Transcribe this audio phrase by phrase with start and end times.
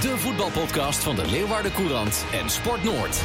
[0.00, 3.22] de voetbalpodcast van de Leeuwarden Courant en Sport Noord.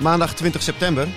[0.00, 1.08] Maandag 20 september.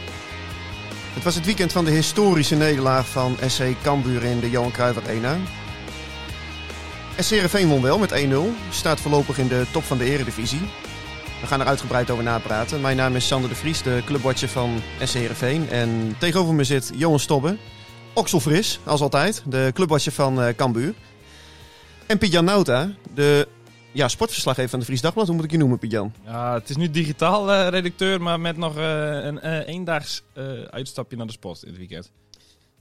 [1.14, 5.00] Het was het weekend van de historische nederlaag van SC Cambuur in de Johan Cruijff
[5.04, 5.38] Arena.
[7.20, 8.36] SC Heerenveen won wel met 1-0.
[8.70, 10.62] Staat voorlopig in de top van de eredivisie.
[11.42, 12.82] We gaan er uitgebreid over napraten.
[12.82, 15.70] Mijn naam is Sander de Vries, de clubwatcher van SC Heerenveen.
[15.70, 17.58] En tegenover me zit Johan Stobbe.
[18.14, 19.44] Okselfris, als altijd.
[19.46, 20.94] De clubwatcher van uh, Cambuur.
[22.06, 23.48] En Piet-Jan Nauta, de
[23.92, 25.28] ja, sportverslaggever van de Fries Dagblad.
[25.28, 26.14] Hoe moet ik je noemen, Piet-Jan?
[26.26, 30.44] Ja, het is nu digitaal eh, redacteur, maar met nog eh, een eh, eendaags eh,
[30.62, 32.12] uitstapje naar de sport in het weekend.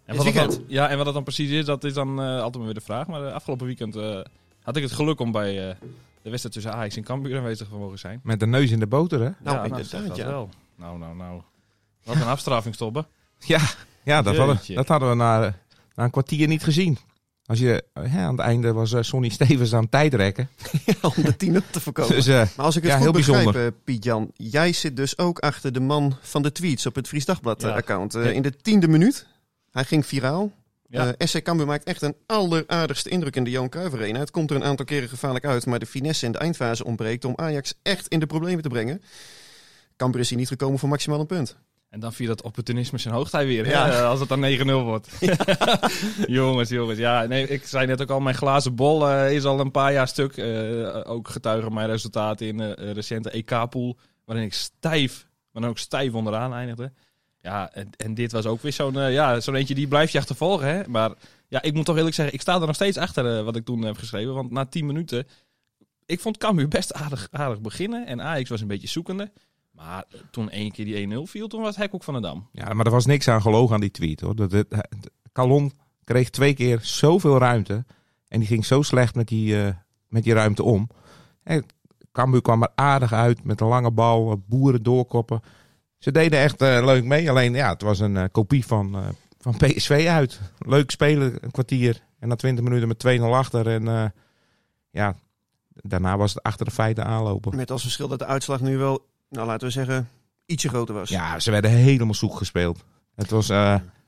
[0.05, 0.51] En het wat weekend?
[0.51, 2.65] Dat dan, ja, en wat dat dan precies is, dat is dan eh, altijd maar
[2.65, 3.07] weer de vraag.
[3.07, 4.21] Maar afgelopen weekend eh,
[4.63, 5.77] had ik het geluk om bij eh,
[6.23, 8.21] de wedstrijd tussen Ajax en Cambuur aanwezig te mogen zijn.
[8.23, 9.31] Met de neus in de boter, hè?
[9.39, 10.27] Nou, ja, inderdaad, zeg dat ja.
[10.27, 10.49] wel.
[10.77, 11.41] Nou, nou, nou.
[12.05, 13.07] Wat een afstraffing stoppen.
[13.47, 13.61] Ja,
[14.03, 15.55] ja dat, hadden, dat hadden we na,
[15.95, 16.99] na een kwartier niet gezien.
[17.53, 20.49] Als je, hè, aan het einde was eh, Sonny Stevens aan het tijdrekken.
[21.17, 22.15] Om de tien op te voorkomen.
[22.15, 23.67] Dus, eh, Maar als ik het Ja, goed heel begrijp, bijzonder.
[23.67, 27.25] eh, Piet-Jan, jij zit dus ook achter de man van de tweets op het Fries
[27.25, 27.33] Ja.
[27.33, 28.13] Dagblad-account.
[28.13, 28.21] Ja.
[28.23, 29.27] in de tiende minuut,
[29.71, 30.53] hij ging viraal.
[30.89, 31.15] Ja.
[31.15, 34.19] Eh, SC Cambuur maakt echt een alleraardigste indruk in de Johan Cruijff Arena.
[34.19, 37.25] Het komt er een aantal keren gevaarlijk uit, maar de finesse in de eindfase ontbreekt
[37.25, 39.03] om Ajax echt in de problemen te brengen.
[39.97, 41.57] Cambuur is hier niet gekomen voor maximaal een punt.
[41.93, 43.87] En dan viel dat opportunisme zijn hoogtij weer, Ja.
[43.91, 45.09] hè, als het dan 9-0 wordt.
[46.27, 46.99] jongens, jongens.
[46.99, 49.93] Ja, nee, ik zei net ook al, mijn glazen bol eh, is al een paar
[49.93, 50.37] jaar stuk.
[50.37, 55.71] Eh, ook getuigen mijn resultaten in de eh, recente EK-pool, waarin ik stijf, maar dan
[55.71, 56.93] ook stijf onderaan eindigde.
[57.41, 60.19] Ja, en, en dit was ook weer zo'n eh, ja, zo'n eentje die blijf je
[60.19, 60.69] achtervolgen.
[60.69, 60.83] Hè?
[60.89, 61.11] Maar
[61.49, 63.65] ja, ik moet toch eerlijk zeggen, ik sta er nog steeds achter eh, wat ik
[63.65, 64.35] toen heb geschreven.
[64.35, 65.27] Want na 10 minuten,
[66.07, 68.07] ik vond Cambuur best aardig, aardig beginnen.
[68.07, 69.33] En Ajax was een beetje zoekende.
[69.73, 72.49] Maar toen één keer die 1-0 viel, toen was het hek ook van de dam.
[72.53, 74.21] ja, maar er was niks aan gelogen aan die tweet.
[74.21, 74.37] hoor.
[74.37, 74.65] Dat,
[75.33, 75.73] Calon
[76.05, 77.85] kreeg twee keer zoveel ruimte.
[78.29, 79.75] En die ging zo slecht met die, eh,
[80.09, 80.89] met die ruimte om.
[81.43, 81.65] En
[82.13, 84.31] Cambuur kwam er aardig uit met een lange bal.
[84.31, 85.41] eh, Boeren doorkoppen.
[85.99, 87.31] Ze deden echt eh, leuk mee.
[87.31, 90.41] Alleen ja, het was een eh, kopie van, eh, van PSV uit.
[90.59, 92.03] Leuk spelen, een kwartier.
[92.19, 93.67] En na 20 minuten met 2-0 achter.
[93.69, 94.05] En eh,
[94.91, 95.15] ja,
[95.75, 97.57] daarna was het achter de feiten aanlopen.
[97.57, 100.09] Met als verschil dat de uitslag nu wel, nou laten we zeggen,
[100.47, 101.09] ietsje groter was.
[101.09, 102.85] Ja, ze werden helemaal zoek gespeeld.
[103.15, 103.57] Het was, eh,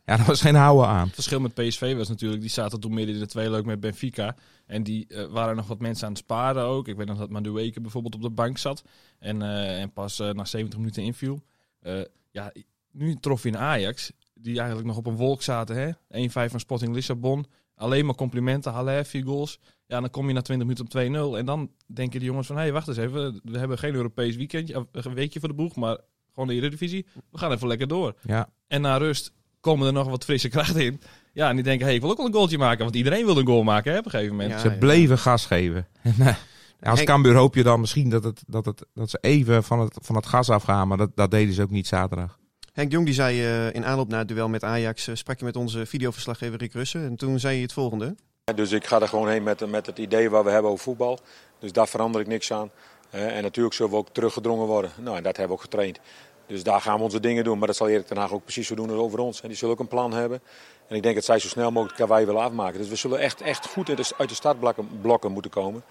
[0.05, 1.07] ja, er was geen houden aan.
[1.07, 3.81] Het verschil met PSV was natuurlijk, die zaten toen midden in de twee leuk met
[3.81, 4.37] Benfica.
[4.67, 6.89] En die eh, waren nog wat mensen aan het sparen ook.
[6.89, 8.85] Ik weet nog dat Madueke bijvoorbeeld op de bank zat.
[9.19, 11.43] En, eh, en pas eh, na 70 minuten inviel.
[11.81, 12.53] Eh, ja,
[12.91, 15.77] nu trof je een Ajax, die eigenlijk nog op een wolk zaten.
[15.77, 15.91] hè
[16.29, 17.47] 1-5 van Sporting Lissabon.
[17.77, 19.61] Alleen maar complimenten, Halle, vier goals.
[19.87, 21.39] Ja, dan kom je na 20 minuten op 2-0.
[21.39, 23.41] En dan denken de jongens van, hé, hey, wacht eens even.
[23.45, 25.99] We hebben geen Europees weekendje, of een weekje voor de boeg, maar
[26.33, 27.07] gewoon de Eredivisie.
[27.31, 28.15] We gaan even lekker door.
[28.23, 31.01] Ja, En na rust komen er nog wat frisse krachten in.
[31.33, 32.85] Ja, en die denken, hey, ik wil ook wel een goaltje maken.
[32.85, 34.53] Want iedereen wil een goal maken hè, op een gegeven moment.
[34.53, 35.87] Ja, ze bleven gas geven.
[36.81, 39.81] Eh, als Cambuur hoop je dan misschien dat, het, dat, het, dat ze even van
[39.81, 40.89] het, van het gas afgaan.
[40.89, 42.39] Maar dat, dat deden ze ook niet zaterdag.
[42.75, 45.45] Henk Jong die zei eh, in aanloop naar het duel met Ajax, eh, sprak je
[45.45, 47.05] met onze videoverslaggever Rick Russen.
[47.05, 48.15] En toen zei hij het volgende.
[48.55, 51.19] Dus ik ga er gewoon heen met, met het idee waar we hebben over voetbal.
[51.59, 52.71] Dus daar verander ik niks aan.
[53.11, 54.91] Eh, en natuurlijk zullen we ook teruggedrongen worden.
[54.97, 56.01] Nou, en dat hebben we ook getraind.
[56.47, 57.59] Dus daar gaan we onze dingen doen.
[57.59, 59.41] Maar dat zal Erik ten Haag ook precies zo doen als over ons.
[59.41, 60.41] En die zullen ook een plan hebben.
[60.89, 62.79] En ik denk dat zij zo snel mogelijk karwei willen afmaken.
[62.79, 65.83] Dus we zullen echt, echt goed uit de, uit de startblokken blokken moeten komen.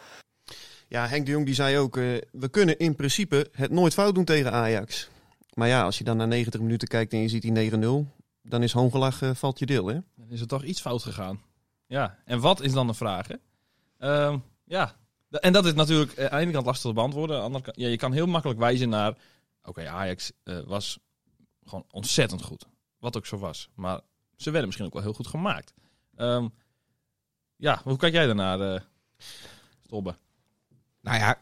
[0.87, 1.95] Ja, Henk de Jong die zei ook,
[2.31, 5.09] we kunnen in principe het nooit fout doen tegen Ajax.
[5.53, 7.75] Maar ja, als je dan naar 90 minuten kijkt en je ziet die 9-0,
[8.41, 9.99] dan is hoongelach eh, valt je deel, hè?
[10.15, 11.41] Dan is er toch iets fout gegaan.
[11.87, 13.27] Ja, en wat is dan de vraag?
[13.27, 13.35] Hè?
[13.97, 14.95] Ehm, ja,
[15.29, 17.35] en dat is natuurlijk eh, aan de ene kant lastig te beantwoorden.
[17.35, 19.17] Aan de andere kant, ja, je kan heel makkelijk wijzen naar...
[19.63, 20.99] Oké, Ajax eh, was
[21.63, 22.65] gewoon ontzettend goed.
[22.99, 23.69] Wat ook zo was.
[23.75, 23.99] Maar
[24.35, 25.73] ze werden misschien ook wel heel goed gemaakt.
[26.15, 26.47] Ehm,
[27.55, 28.81] ja, hoe kijk jij daarnaar, eh
[29.85, 30.15] Stobbe?
[31.01, 31.37] Nou ja,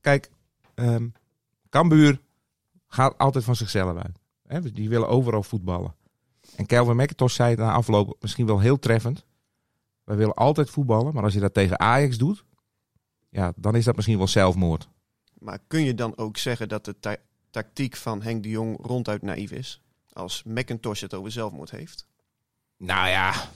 [0.00, 0.30] kijk.
[0.74, 1.08] ehm
[1.68, 2.20] Cambuur
[2.88, 4.18] gaat altijd van zichzelf uit.
[4.46, 5.94] Hè, dus die willen overal voetballen.
[6.56, 9.24] En Kelvin McIntosh zei het na afloop misschien wel heel treffend.
[10.04, 12.44] Wij willen altijd voetballen, maar als je dat tegen Ajax doet...
[13.28, 14.88] Ja, dan is dat misschien wel zelfmoord.
[15.38, 17.16] Maar kun je dan ook zeggen dat de ta-
[17.50, 19.82] tactiek van Henk de Jong ronduit naïef is?
[20.12, 22.06] Als McIntosh het over zelfmoord heeft?
[22.76, 23.50] Nou ja,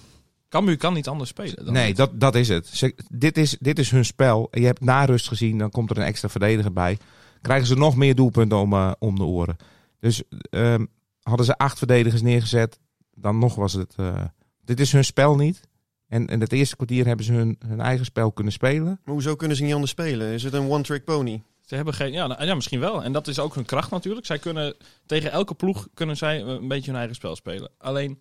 [0.51, 1.65] Cambuur kan niet anders spelen.
[1.65, 2.67] Dan nee, dat, dat is het.
[2.67, 4.49] Ze, dit, is, dit is hun spel.
[4.51, 6.99] Je hebt na rust gezien, dan komt er een extra verdediger bij.
[7.41, 9.57] Krijgen ze nog meer doelpunten om, eh, om de oren.
[9.99, 10.87] Dus ehm,
[11.23, 12.79] hadden ze acht verdedigers neergezet,
[13.15, 13.95] dan nog was het...
[13.97, 14.25] eh,
[14.65, 15.61] dit is hun spel niet.
[16.09, 19.01] En in het eerste kwartier hebben ze hun, hun eigen spel kunnen spelen.
[19.05, 20.33] Maar hoezo kunnen ze niet anders spelen?
[20.33, 21.43] Is het een one-trick pony?
[21.71, 23.03] Ze hebben geen, ja, nou, ja, misschien wel.
[23.05, 24.27] En dat is ook hun kracht natuurlijk.
[24.27, 24.77] Zij kunnen
[25.07, 27.71] tegen elke ploeg kunnen zij een beetje hun eigen spel spelen.
[27.79, 28.21] Alleen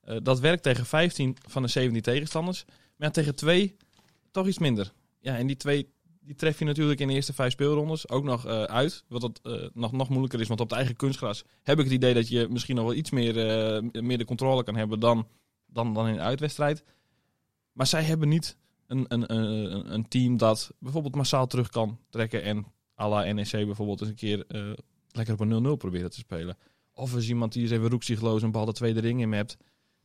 [0.00, 2.64] eh, dat werkt tegen 15 van de 17 tegenstanders.
[2.66, 3.76] Maar ja, tegen twee
[4.30, 4.92] toch iets minder.
[5.20, 5.94] Ja, en die twee
[6.26, 9.04] die tref je natuurlijk in de eerste vijf speelrondes ook nog eh, uit.
[9.08, 11.94] Wat dat eh, nog, nog moeilijker is, want op het eigen kunstgras heb ik het
[11.94, 15.28] idee dat je misschien nog wel iets meer, eh, meer de controle kan hebben dan,
[15.66, 16.84] dan, dan in een uitwedstrijd.
[17.72, 18.56] Maar zij hebben niet
[18.86, 22.66] een, een, een, een team dat bijvoorbeeld massaal terug kan trekken en
[23.00, 24.44] à la NEC bijvoorbeeld eens een keer
[25.10, 26.56] lekker op een 0-0 proberen te spelen.
[26.92, 29.56] Of is iemand die eens even roekzichtloos een bal de tweede ring in hebt.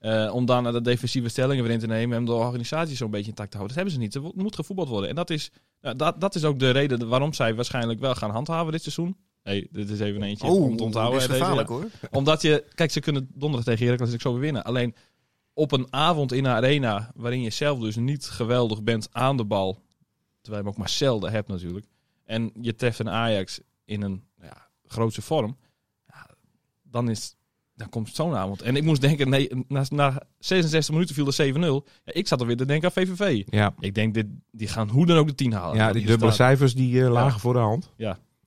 [0.01, 3.29] Eh, om dan de defensieve stellingen weer in te nemen en de organisatie zo'n beetje
[3.29, 3.77] intact te houden.
[3.77, 4.35] Dat hebben ze niet.
[4.35, 5.09] Er moet gevoetbald worden.
[5.09, 5.51] En dat is,
[5.81, 9.15] nou, dat, dat is ook de reden waarom zij waarschijnlijk wel gaan handhaven dit seizoen.
[9.41, 11.19] hey, dit is even eentje om te onthouden.
[11.19, 11.75] dit is deze, gevaarlijk ja.
[11.75, 11.89] hoor.
[12.19, 14.63] Omdat je, kijk, ze kunnen donderdag tegen Heracles ook zo weer winnen.
[14.63, 14.95] Alleen
[15.53, 19.45] op een avond in een arena waarin je zelf dus niet geweldig bent aan de
[19.45, 19.73] bal.
[20.41, 21.85] Terwijl je hem ook maar zelden hebt natuurlijk.
[22.25, 25.57] En je treft een Ajax in een ja, grootse vorm.
[26.07, 26.29] Ja,
[26.81, 27.35] dan, is,
[27.81, 28.61] dan komt zo'n avond.
[28.61, 31.87] En ik moest denken, nee, na, na 66 minuten viel er 7-0.
[32.05, 33.43] Ja, ik zat alweer te denken aan VVV.
[33.49, 35.75] Ja, Ik denk, dit, die gaan hoe dan ook de 10 halen.
[35.75, 36.47] ja die die dubbele staat.
[36.47, 37.37] cijfers die eh, lagen Ja.
[37.39, 37.89] voor de hand.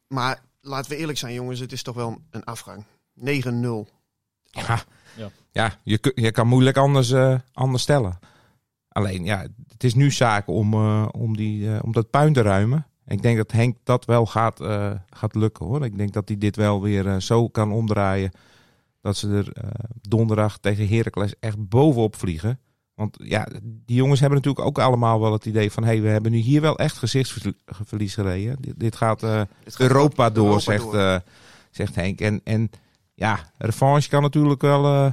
[0.09, 2.85] Maar laten we eerlijk zijn jongens, het is toch wel een afgang.
[3.15, 3.87] 9-0.
[4.51, 4.83] Ja,
[5.17, 5.31] Ja.
[5.53, 5.79] ja.
[5.83, 8.19] je, kun- je kan moeilijk anders, eh, anders stellen.
[8.89, 12.43] Alleen, ja, het is nu zaak om, eh, om, die, eh, om dat puin te
[12.43, 12.87] ruimen.
[13.05, 15.85] En ik denk dat Henk dat wel gaat, eh, gaat lukken hoor.
[15.85, 18.31] Ik denk dat hij dit wel weer eh, zo kan omdraaien.
[19.05, 19.69] Dat ze er eh,
[20.01, 22.61] donderdag tegen Heracles echt bovenop vliegen.
[22.95, 25.83] Want ja, die jongens hebben natuurlijk ook allemaal wel het idee van...
[25.83, 28.57] hé, hey, we hebben nu hier wel echt gezichtsverlies gereden.
[28.61, 30.97] Dit, dit gaat eh, gaat Europa door, Europa zegt, door.
[30.99, 31.17] eh,
[31.71, 32.21] zegt Henk.
[32.21, 32.71] En, en
[33.15, 35.13] ja, revanche kan natuurlijk wel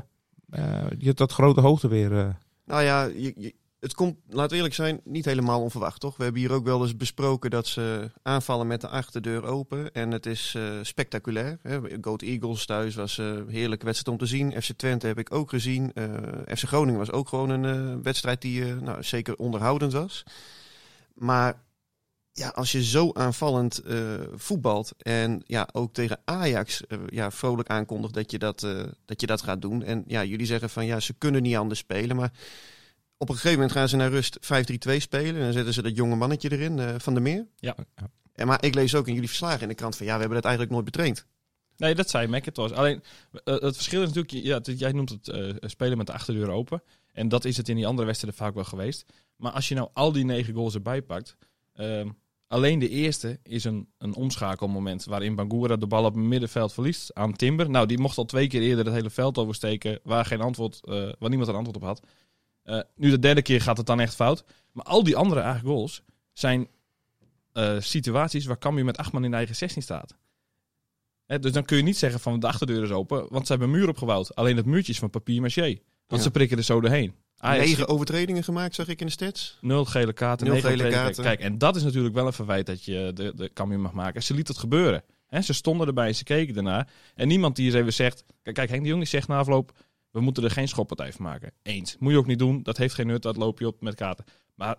[0.98, 2.38] je tot grote hoogte weer...
[2.66, 6.18] Nou ja, je, je- het komt, we eerlijk zijn, niet helemaal onverwacht, toch?
[6.18, 9.92] We hebben hier ook wel eens besproken dat ze aanvallen met de achterdeur open.
[9.92, 11.60] En het is eh, spectaculair.
[12.01, 14.62] Goat Eagles thuis was eh, een heerlijke wedstrijd om te zien.
[14.62, 15.94] FC Twente heb ik ook gezien.
[15.94, 16.13] Eh,
[16.56, 20.24] FC Groningen was ook gewoon een wedstrijd die nou, zeker onderhoudend was.
[21.13, 21.62] Maar
[22.31, 23.81] ja, als je zo aanvallend
[24.36, 28.60] voetbalt en ja, ook tegen Ajax ja, vrolijk aankondigt dat je dat,
[29.06, 29.83] dat je dat gaat doen.
[29.83, 32.31] En ja, jullie zeggen van ja, ze kunnen niet anders spelen, maar
[33.21, 35.35] op een gegeven moment gaan ze naar rust 5-3-2 spelen.
[35.35, 37.47] En dan zetten ze dat jonge mannetje erin, eh, Van der Meer.
[37.56, 37.75] Ja.
[38.33, 40.35] En, maar ik lees ook in jullie verslagen in de krant van ja, we hebben
[40.38, 41.25] dat eigenlijk nooit betraind.
[41.77, 42.71] Nee, dat zei McIntosh.
[42.71, 43.03] Alleen
[43.44, 46.50] eh, het verschil is natuurlijk, ja, het- jij noemt het eh, spelen met de achterdeur
[46.50, 46.83] open.
[47.13, 49.06] En dat is het in die andere wedstrijden vaak wel geweest.
[49.35, 51.38] Maar als je nou al die negen goals erbij pakt.
[51.73, 52.09] ehm,
[52.47, 57.13] alleen de eerste is een, een omschakelmoment waarin Bangura de bal op het middenveld verliest
[57.13, 57.69] aan Timber.
[57.69, 60.94] Nou, die mocht al twee keer eerder het hele veld oversteken waar, geen antwoord, eh,
[61.19, 62.01] waar niemand een antwoord op had.
[62.63, 64.44] Eh, nu de derde keer gaat het dan echt fout.
[64.72, 66.02] Maar al die andere eigen goals
[66.34, 66.68] zijn
[67.54, 70.16] eh, situaties waar Cambuur met acht man in de eigen 16 staat.
[71.25, 73.69] Hè, dus dan kun je niet zeggen van de achterdeur is open, want ze hebben
[73.72, 74.36] een muur opgebouwd.
[74.36, 75.62] Alleen dat muurtje is van papier maché.
[76.08, 76.28] Want Ja.
[76.28, 77.13] ze prikken er zo doorheen.
[77.38, 79.57] Ajax Negen overtredingen gemaakt, zag ik in de stats.
[79.62, 81.16] Nul gele kaarten, Nul negen gele overtredingen.
[81.16, 81.38] kaarten.
[81.38, 84.24] Kijk, en dat is natuurlijk wel een verwijt dat je de, de Cambuur mag maken.
[84.24, 85.04] Ze liet het gebeuren.
[85.28, 86.90] Hè, ze stonden erbij en ze keken ernaar.
[87.16, 88.24] En niemand die eens even zegt...
[88.44, 89.71] Kijk, kijk Henk de Jong die zegt na afloop...
[90.11, 91.51] We moeten er geen schoppartij van maken.
[91.63, 91.95] Eens.
[91.99, 92.63] Moet je ook niet doen.
[92.63, 93.21] Dat heeft geen nut.
[93.21, 94.25] Dat loop je op met kaarten.
[94.56, 94.75] Maar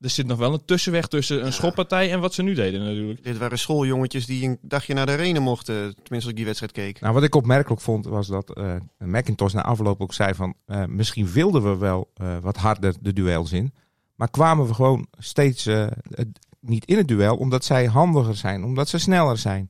[0.00, 1.50] er zit nog wel een tussenweg tussen een Ja.
[1.50, 3.24] schoppartij en wat ze nu deden natuurlijk.
[3.24, 5.74] Dit waren schooljongetjes die een dagje naar de arena mochten.
[5.74, 7.00] Tenminste, als ik die wedstrijd keek.
[7.00, 10.54] Nou, wat ik opmerkelijk vond, was dat eh McIntosh na afloop ook zei van...
[10.66, 13.72] eh, misschien wilden we wel eh, wat harder de duels in.
[14.14, 15.86] Maar kwamen we gewoon steeds eh,
[16.60, 18.64] niet in het duel, omdat zij handiger zijn.
[18.64, 19.68] Omdat ze sneller zijn.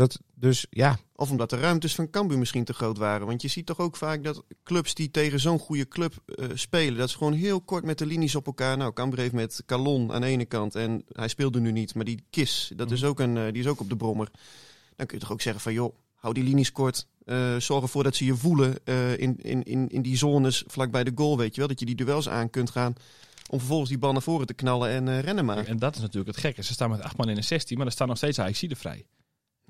[0.00, 3.26] Dat, dus ja, Of omdat de ruimtes van Cambuur misschien te groot waren.
[3.26, 6.98] Want je ziet toch ook vaak dat clubs die tegen zo'n goede club eh, spelen...
[6.98, 8.76] dat ze gewoon heel kort met de linies op elkaar...
[8.76, 10.74] Nou, Cambuur heeft met Calon aan de ene kant...
[10.74, 13.66] en hij speelde nu niet, maar die Kis, dat is ook een, eh, die is
[13.66, 14.28] ook op de brommer.
[14.96, 15.72] Dan kun je toch ook zeggen van...
[15.72, 17.06] joh, hou die linies kort.
[17.24, 21.04] eh, zorg ervoor dat ze je voelen eh, in, in, in, in die zones vlakbij
[21.04, 21.68] de goal, weet je wel.
[21.68, 22.94] Dat je die duels aan kunt gaan...
[23.50, 25.66] om vervolgens die bal naar voren te knallen en eh, rennen maar.
[25.66, 26.62] En dat is natuurlijk het gekke.
[26.62, 29.04] Ze staan met acht man in een 16, maar er staan nog steeds Ajaxiden vrij.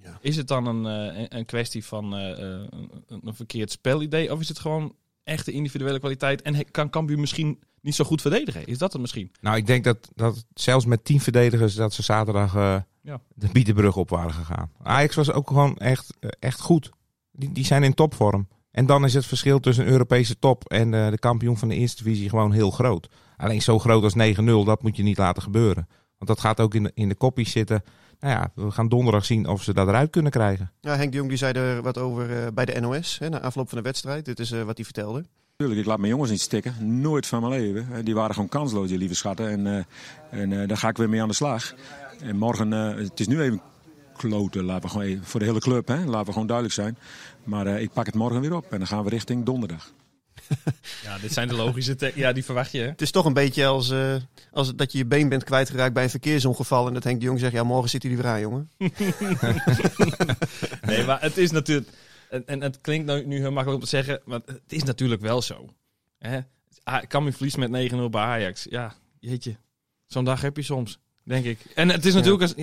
[0.03, 0.19] Ja.
[0.21, 4.33] Is het dan een, eh, een- kwestie van eh, eh, een, een verkeerd spelidee?
[4.33, 6.43] Of is het gewoon echte individuele kwaliteit?
[6.43, 8.67] En kan Cambuur misschien niet zo goed verdedigen?
[8.67, 9.33] Is dat het misschien?
[9.41, 11.75] nou ik denk dat, dat zelfs met tien verdedigers...
[11.75, 12.55] dat ze zaterdag
[13.03, 13.21] Ja.
[13.35, 14.71] de Bietenbrug op waren gegaan.
[14.83, 16.91] Ajax was ook gewoon echt, echt goed.
[17.33, 18.49] Die, die zijn in topvorm.
[18.71, 22.03] En dan is het verschil tussen een Europese top en de kampioen van de eerste
[22.05, 23.09] divisie gewoon heel groot.
[23.37, 25.89] Alleen zo groot als 9-0, dat moet je niet laten gebeuren.
[26.19, 27.83] Want dat gaat ook in de, in de koppies zitten.
[28.21, 30.71] Nou ja, we gaan donderdag zien of ze dat eruit kunnen krijgen.
[30.81, 33.41] Ja, Henk de Jong die zei er wat over eh, bij de NOS, hè, na
[33.41, 34.25] afloop van de wedstrijd.
[34.25, 35.25] Dit is eh, wat hij vertelde.
[35.57, 37.01] Tuurlijk, ik laat mijn jongens niet stikken.
[37.01, 37.89] Nooit van mijn leven.
[37.97, 39.49] Eh, Die waren gewoon kansloos, die lieve schatten.
[39.49, 41.75] En, eh, en eh, daar ga ik weer mee aan de slag.
[42.23, 43.61] En morgen, eh, het is nu even
[44.17, 46.05] kloten, laten we gewoon even, voor de hele club, hè?
[46.05, 46.99] laten we gewoon duidelijk zijn.
[47.45, 49.93] Maar eh, ik pak het morgen weer op en dan gaan we richting donderdag.
[51.05, 52.13] Ja, dit zijn de logische...
[52.15, 52.87] Ja, die verwacht je, hè?
[52.87, 54.15] Het is toch een beetje als, eh,
[54.53, 56.87] als dat je je been bent kwijtgeraakt bij een verkeersongeval.
[56.87, 58.71] En dat Henk de Jong zegt, ja morgen zit hij er weer aan, jongen.
[60.87, 61.89] Nee, maar het is natuurlijk...
[62.31, 65.21] En, en het klinkt nou nu heel makkelijk om te zeggen, maar het is natuurlijk
[65.21, 65.69] wel zo.
[66.19, 66.41] Hè?
[66.83, 68.67] Ah, Cambuur verliest met 9-0 bij Ajax.
[68.71, 69.57] Ja, jeetje.
[70.07, 71.59] Zo'n dag heb je soms, denk ik.
[71.75, 72.55] En het is natuurlijk als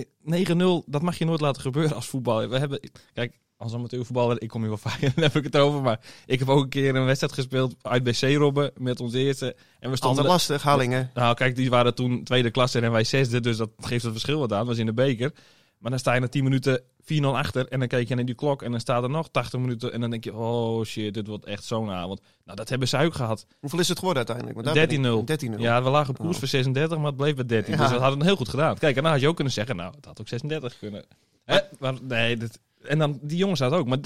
[0.83, 2.49] 9-0, dat mag je nooit laten gebeuren als voetballer.
[2.49, 2.79] We hebben,
[3.13, 5.81] kijk, als amateurvoetballer, ik kom hier wel vaak, dan heb ik het over.
[5.81, 9.55] Maar ik heb ook een keer een wedstrijd gespeeld uit BC Robben met ons eerste.
[9.79, 11.11] En we stonden Altijd lastig, Hallingen.
[11.13, 14.39] nou, kijk, die waren toen tweede klasse en wij zesde, dus dat geeft het verschil
[14.39, 14.57] wat aan.
[14.57, 15.31] Dat was in de beker.
[15.77, 18.35] Maar dan sta je na 10 minuten 4-0 achter en dan kijk je naar die
[18.35, 21.27] klok en dan staat er nog 80 minuten en dan denk je, oh shit, dit
[21.27, 22.21] wordt echt zo'n avond.
[22.45, 23.45] Nou, dat hebben ze ook gehad.
[23.59, 24.55] Hoeveel is het geworden uiteindelijk?
[24.65, 25.57] Want daar ben ik- 13-0.
[25.57, 25.61] 13-0.
[25.61, 26.39] Ja, we lagen op koers Oh.
[26.39, 27.73] voor 36, maar het bleef bij 13.
[27.73, 27.79] Ja.
[27.79, 28.77] Dus dat hadden we heel goed gedaan.
[28.77, 31.05] Kijk, en dan had je ook kunnen zeggen, nou, het had ook 36 kunnen.
[31.43, 31.59] Hè?
[31.79, 33.87] Maar nee, dit, en dan die jongens hadden ook.
[33.87, 33.99] Maar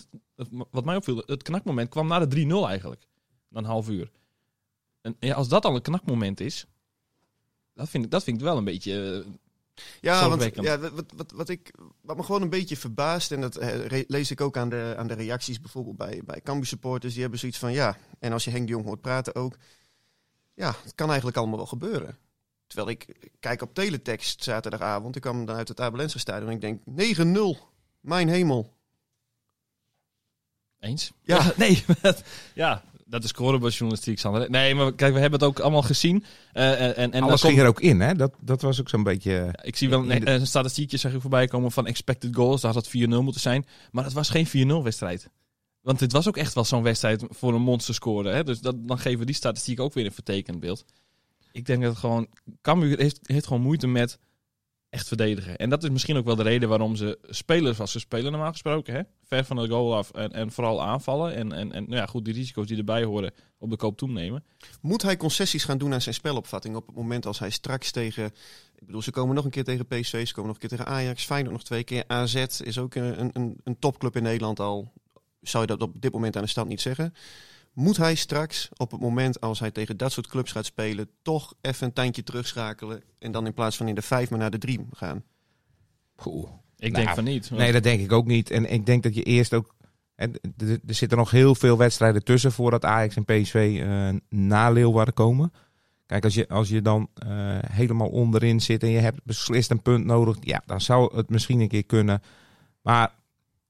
[0.71, 3.07] wat mij opviel, het knakmoment kwam na de 3-0 eigenlijk.
[3.47, 4.11] Na een half uur.
[5.01, 6.65] En ja, als dat al een knakmoment is,
[7.73, 9.23] dat vind ik, dat vind ik wel een beetje...
[9.25, 9.31] eh,
[10.01, 11.71] Ja, want ja, wat, wat, wat, ik,
[12.01, 15.07] wat me gewoon een beetje verbaast, en dat eh, lees ik ook aan de, aan
[15.07, 18.51] de reacties bijvoorbeeld bij, bij Cambuur supporters, die hebben zoiets van ja, en als je
[18.51, 19.57] Henk de Jong hoort praten ook,
[20.53, 22.17] ja, het kan eigenlijk allemaal wel gebeuren.
[22.67, 26.61] Terwijl ik kijk op teletext zaterdagavond, ik kwam dan uit het Abelense stadion en ik
[26.61, 27.17] denk
[27.57, 27.70] 9-0,
[28.01, 28.73] mijn hemel.
[30.79, 31.11] Eens?
[31.23, 31.53] Ja.
[31.57, 31.83] nee.
[32.01, 34.49] dat- ja, dat is scorebordjournalistiek, Sander.
[34.49, 36.23] Nee, maar kijk, we hebben het ook allemaal gezien.
[36.53, 38.13] Eh, en, en, Alles ging komt- er ook in, hè?
[38.15, 39.55] Dat, dat was ook zo'n beetje...
[39.63, 42.61] Ik zie wel een, de- een statistiekje zag ik voorbij komen van expected goals.
[42.61, 43.65] Daar had het 4-0 moeten zijn.
[43.91, 45.29] Maar het was geen 4-0 wedstrijd.
[45.81, 48.35] Want dit was ook echt wel zo'n wedstrijd voor een monster scoren.
[48.35, 48.43] Hè?
[48.43, 50.85] Dus dat, dan geven we die statistiek ook weer een vertekend beeld.
[51.51, 52.27] Ik denk dat het gewoon...
[52.61, 54.19] Cambuur heeft, heeft gewoon moeite met
[54.91, 55.57] echt verdedigen.
[55.57, 58.51] En dat is misschien ook wel de reden waarom ze spelen zoals ze spelen normaal
[58.51, 58.93] gesproken.
[58.93, 59.01] Hè?
[59.23, 61.35] Ver van de goal af en, en vooral aanvallen.
[61.35, 64.43] En, en, en nou ja, goed, die risico's die erbij horen op de koop toenemen.
[64.81, 68.25] Moet hij concessies gaan doen aan zijn spelopvatting op het moment als hij straks tegen...
[68.75, 70.93] Ik bedoel, ze komen nog een keer tegen PSV, ze komen nog een keer tegen
[70.93, 72.03] Ajax, Feyenoord nog twee keer.
[72.07, 74.91] AZ is ook een, een, een topclub in Nederland al.
[75.41, 77.13] Zou je dat op dit moment aan de stand niet zeggen?
[77.73, 81.53] Moet hij straks, op het moment als hij tegen dat soort clubs gaat spelen, toch
[81.61, 84.57] even een tandje terugschakelen en dan in plaats van in de vijf maar naar de
[84.57, 85.23] drie gaan?
[86.15, 86.49] Poeh.
[86.77, 87.51] Ik Nou, denk van niet.
[87.51, 88.51] Nee, dat denk ik ook niet.
[88.51, 89.75] En ik denk dat je eerst ook.
[90.15, 94.69] en Er er zitten nog heel veel wedstrijden tussen voordat Ajax en PSV eh na
[94.69, 95.51] Leeuwarden komen.
[96.05, 97.29] Kijk, als je, als je dan eh,
[97.71, 101.59] helemaal onderin zit en je hebt beslist een punt nodig, ja, dan zou het misschien
[101.59, 102.21] een keer kunnen.
[102.81, 103.13] Maar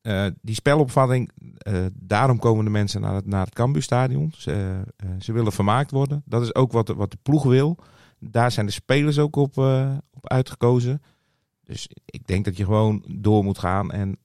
[0.01, 4.31] eh, die spelopvatting, eh, daarom komen de mensen naar het, naar het Cambuurstadion.
[4.37, 6.21] Ze, eh, ze willen vermaakt worden.
[6.25, 7.77] Dat is ook wat, de- wat de ploeg wil.
[8.19, 9.57] Daar zijn de spelers ook op,
[10.11, 11.01] op uitgekozen.
[11.63, 13.91] Dus ik denk dat je gewoon door moet gaan.
[13.91, 14.17] En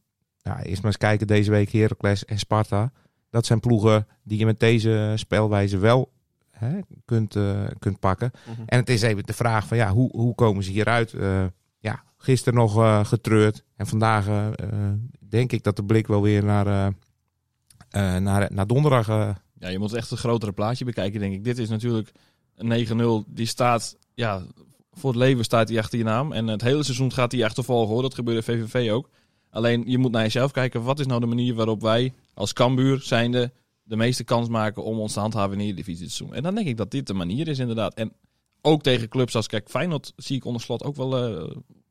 [0.43, 2.93] eerst maar eens kijken deze week Heracles en Sparta.
[3.31, 6.13] Dat zijn ploegen die je met deze spelwijze wel
[6.51, 7.37] hè, kunt,
[7.79, 8.31] kunt pakken.
[8.67, 11.15] En het is even de vraag van ja, hoe, hoe komen ze hieruit?
[11.79, 13.65] Ja, gisteren nog getreurd.
[13.77, 14.27] En vandaag
[15.37, 16.87] denk ik dat de blik wel weer naar, eh,
[17.91, 19.09] eh, naar, naar donderdag...
[19.09, 21.45] eh, Ja, je moet echt het grotere plaatje bekijken, denk ik.
[21.45, 22.13] Dit is natuurlijk
[22.55, 23.25] een 9-0.
[23.29, 24.43] Die staat, ja,
[24.93, 26.33] voor het leven staat hij achter je naam.
[26.33, 28.03] En het hele seizoen gaat hij achtervolgen, hoor.
[28.03, 29.09] Dat gebeurde VVV ook.
[29.51, 30.83] Alleen, je moet naar jezelf kijken.
[30.83, 33.53] Wat is nou de manier waarop wij als Cambuur zijnde
[33.83, 36.35] de meeste kans maken om ons te handhaven in de divisie te doen?
[36.35, 37.95] En dan denk ik dat dit de manier is, inderdaad.
[37.95, 38.13] En
[38.63, 41.11] ook tegen clubs als, kijk, Feyenoord zie ik onder slot ook wel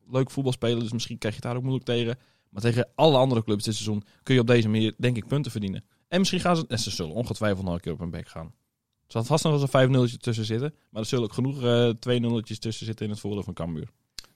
[0.09, 0.79] leuk voetbal spelen.
[0.79, 2.17] Dus misschien krijg je daar ook moeilijk tegen.
[2.55, 5.51] Maar tegen alle andere clubs dit seizoen kun je op deze manier, denk ik, punten
[5.51, 5.83] verdienen.
[6.07, 8.45] En misschien gaan ze, en ze zullen ongetwijfeld nog een keer op hun bek gaan.
[8.45, 10.73] Er zal vast nog wel eens een 5 0 tussen zitten.
[10.89, 13.87] Maar er zullen ook genoeg eh 2 nulletjes tussen zitten in het voordeel van Cambuur.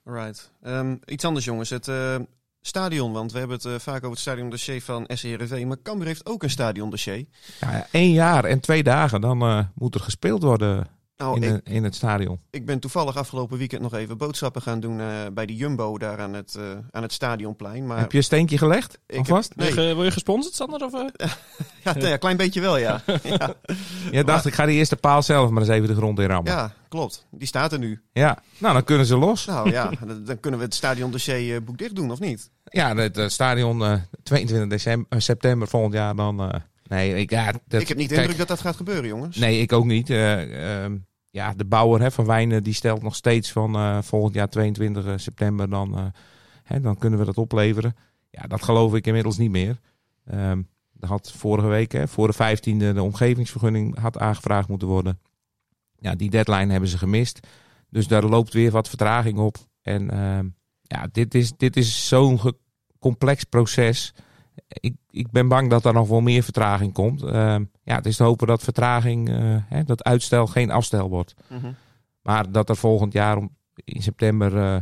[0.03, 0.51] Alright.
[0.61, 2.15] Ehm, iets anders jongens, het eh,
[2.61, 6.25] stadion, want we hebben het eh, vaak over het stadiondossier van SCRV, maar Cambuur heeft
[6.25, 7.25] ook een stadiondossier.
[7.59, 10.87] ja, één jaar en twee dagen, dan eh, moet er gespeeld worden
[11.19, 12.39] Nou, in, ik, de- in het stadion.
[12.49, 16.19] ik ben toevallig afgelopen weekend nog even boodschappen gaan doen eh, bij de Jumbo daar
[16.19, 17.87] aan het, eh, aan het stadionplein.
[17.87, 18.99] Maar Heb je een steentje gelegd?
[19.07, 19.53] ik alvast?
[19.55, 19.93] Wil je Nee.
[19.93, 20.83] Word je gesponsord, Sander?
[20.85, 20.99] Of, eh?
[21.83, 23.01] ja, ja, een klein beetje wel, ja.
[23.23, 23.53] ja.
[24.11, 26.51] Je dacht, ik ga die eerste paal zelf maar eens even de grond in rammen.
[26.51, 27.25] Ja, klopt.
[27.31, 28.01] Die staat er nu.
[28.11, 29.45] Ja, nou dan kunnen ze los.
[29.45, 29.91] Nou ja,
[30.25, 32.49] dan kunnen we het stadiondossier eh, boekdicht doen, of niet?
[32.63, 36.59] Ja, het stadion eh, 22 december, september volgend jaar, dan, eh,
[36.89, 39.37] Nee, ik, ja, dat, ik heb niet de kijk, indruk dat dat gaat gebeuren, jongens.
[39.37, 40.09] Nee, ik ook niet.
[40.09, 40.97] Eh, ehm,
[41.29, 45.21] ja, de bouwer hè, van Wijnen die stelt nog steeds van eh, volgend jaar 22
[45.21, 46.05] september dan, eh,
[46.63, 47.95] hè, dan kunnen we dat opleveren.
[48.29, 49.79] Ja, dat geloof ik inmiddels niet meer.
[50.25, 50.61] Ehm
[50.99, 55.19] er had vorige week, hè, voor de 15e, de omgevingsvergunning had aangevraagd moeten worden.
[55.99, 57.47] Ja, die deadline hebben ze gemist.
[57.89, 59.57] Dus daar loopt weer wat vertraging op.
[59.81, 60.47] En ehm,
[60.81, 62.39] ja, dit is, dit is zo'n
[62.99, 64.13] complex proces.
[64.67, 67.23] Ik, ik ben bang dat er nog wel meer vertraging komt.
[67.23, 69.35] Ehm, ja, het is te hopen dat vertraging, eh,
[69.67, 71.33] hè, dat uitstel geen afstel wordt.
[71.47, 71.71] Mhm.
[72.21, 74.75] Maar dat er volgend jaar om, in september eh,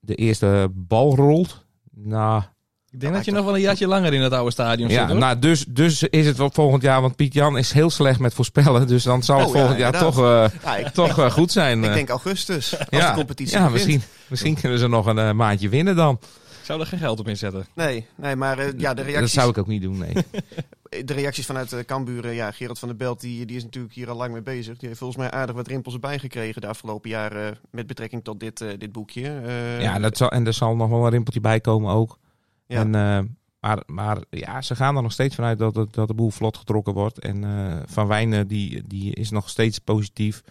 [0.00, 1.64] de eerste bal rolt.
[1.94, 2.42] Nou,
[2.90, 4.98] Ik denk dat je nog wel een jaartje langer in dat oude stadion zit.
[4.98, 5.16] ja, hoor.
[5.16, 7.00] nou, dus, dus is het wel volgend jaar.
[7.00, 8.86] Want Piet Jan is heel slecht met voorspellen.
[8.86, 11.84] Dus dan zal het Oh, ja, volgend jaar toch, eh, Ja, ik, toch goed zijn.
[11.84, 13.72] ik denk augustus, als ja, de competitie ja begint.
[13.86, 16.18] misschien, misschien kunnen ze nog een maandje winnen dan.
[16.62, 17.66] Ik zou er geen geld op inzetten.
[17.74, 20.12] Nee, nee, maar eh, ja, de Dat reacties, zou ik ook niet doen, nee.
[21.04, 23.94] de reacties vanuit uh, Cambuur, eh, ja, Gerard van der Belt, die, die is natuurlijk
[23.94, 24.76] hier al lang mee bezig.
[24.76, 28.24] Die heeft volgens mij aardig wat rimpels erbij gekregen de afgelopen jaren eh, met betrekking
[28.24, 29.40] tot dit, eh, dit boekje.
[29.40, 32.18] Eh, ja, dat zal, en er zal nog wel een rimpeltje bij komen ook.
[32.66, 32.80] Ja.
[32.80, 33.18] En, eh,
[33.60, 36.94] maar, maar ja, ze gaan er nog steeds vanuit dat, dat de boel vlot getrokken
[36.94, 37.18] wordt.
[37.18, 40.42] En eh, Van Wijnen die, die is nog steeds positief.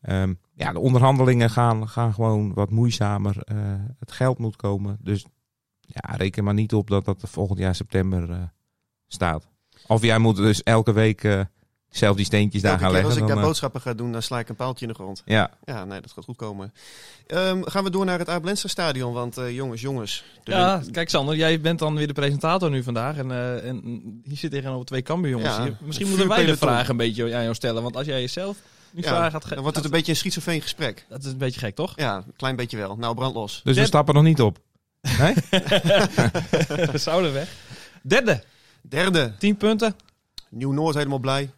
[0.00, 3.36] Ehm, ja, de onderhandelingen gaan, gaan gewoon wat moeizamer.
[3.42, 3.56] Eh,
[3.98, 4.98] het geld moet komen.
[5.00, 5.26] Dus
[5.88, 8.36] ja, reken maar niet op dat dat volgend jaar september eh,
[9.06, 9.46] staat.
[9.86, 11.40] Of jij moet dus elke week eh,
[11.90, 13.10] zelf die steentjes daar gaan keer leggen.
[13.10, 15.22] als ik daar eh, boodschappen ga doen, dan sla ik een paaltje in de grond.
[15.24, 16.72] ja, Ja, nee, dat gaat goed komen.
[17.26, 20.24] Ehm, gaan we door naar het Abelenster stadion, want eh, jongens, jongens.
[20.44, 23.16] de- Ja, kijk Sander, jij bent dan weer de presentator nu vandaag.
[23.16, 23.80] En, eh, en
[24.24, 25.56] hier zit tegenover twee Cambuur jongens.
[25.56, 27.82] Ja, Je- misschien moeten wij de vraag een beetje aan jou stellen.
[27.82, 28.56] Want als jij jezelf
[28.92, 29.44] nu ja, vragen gaat...
[29.44, 31.06] ge- dan wordt het een beetje een schizofreen gesprek.
[31.08, 31.92] Dat is een beetje gek, toch?
[31.96, 32.96] Ja, een klein beetje wel.
[32.96, 33.60] Nou, brand los.
[33.64, 34.58] dus we stappen nog niet op.
[35.00, 35.34] Nee?
[36.92, 37.54] We zouden weg.
[38.02, 38.42] Derde,
[38.82, 39.94] Derde, 10 punten.
[40.50, 41.50] Nieuw-Noord helemaal blij.